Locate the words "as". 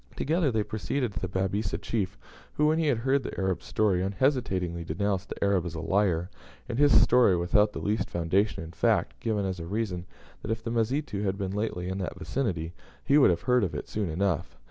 5.63-5.75, 9.45-9.59